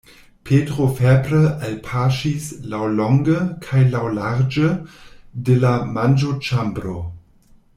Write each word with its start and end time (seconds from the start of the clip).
Petro 0.49 0.85
febre 0.99 1.41
alpaŝis 1.67 2.47
laŭlonge 2.71 3.37
kaj 3.67 3.83
laŭlarĝe 3.97 4.73
de 5.51 5.59
la 5.67 5.75
manĝoĉambro. 5.99 6.97